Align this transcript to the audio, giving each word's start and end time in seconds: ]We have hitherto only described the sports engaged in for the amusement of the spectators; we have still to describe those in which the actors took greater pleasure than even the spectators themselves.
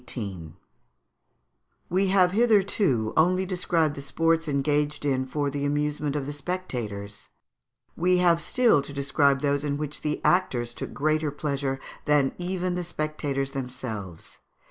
]We 1.87 2.07
have 2.07 2.31
hitherto 2.31 3.13
only 3.15 3.45
described 3.45 3.93
the 3.93 4.01
sports 4.01 4.47
engaged 4.47 5.05
in 5.05 5.27
for 5.27 5.51
the 5.51 5.63
amusement 5.63 6.15
of 6.15 6.25
the 6.25 6.33
spectators; 6.33 7.29
we 7.95 8.17
have 8.17 8.41
still 8.41 8.81
to 8.81 8.93
describe 8.93 9.41
those 9.41 9.63
in 9.63 9.77
which 9.77 10.01
the 10.01 10.19
actors 10.25 10.73
took 10.73 10.91
greater 10.91 11.29
pleasure 11.29 11.79
than 12.05 12.33
even 12.39 12.73
the 12.73 12.83
spectators 12.83 13.51
themselves. 13.51 14.39